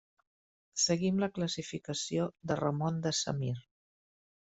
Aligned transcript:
Seguim 0.83 1.19
la 1.23 1.29
classificació 1.35 2.25
de 2.53 2.57
Ramon 2.61 2.97
de 3.05 3.13
Semir. 3.19 3.53